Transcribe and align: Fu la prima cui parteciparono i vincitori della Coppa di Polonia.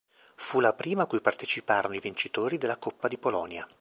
Fu 0.35 0.59
la 0.61 0.73
prima 0.73 1.05
cui 1.05 1.21
parteciparono 1.21 1.93
i 1.93 1.99
vincitori 1.99 2.57
della 2.57 2.77
Coppa 2.77 3.07
di 3.07 3.19
Polonia. 3.19 3.69